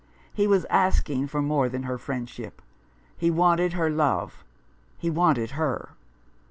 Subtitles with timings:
[0.33, 2.63] He was asking for more than her friendship—
[3.19, 4.43] he wanted her love,
[4.97, 5.89] he wanted her.